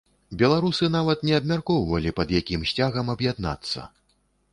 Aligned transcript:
Беларусы 0.41 0.87
нават 0.93 1.19
не 1.29 1.33
абмяркоўвалі, 1.39 2.13
пад 2.21 2.33
якім 2.39 2.65
сцягам 2.71 3.13
аб'яднацца. 3.15 3.85